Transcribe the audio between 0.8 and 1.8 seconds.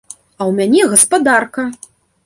гаспадарка!